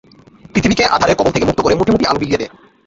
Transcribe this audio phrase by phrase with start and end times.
[0.53, 2.51] পৃথিবীকে আঁধারের কবল থেকে মুক্ত করে মুঠি মুঠি আলো বিলিয়ে দেয়।